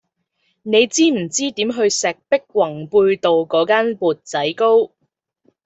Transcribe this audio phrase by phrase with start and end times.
[0.63, 4.91] 你知唔知點去石壁宏貝道嗰間缽仔糕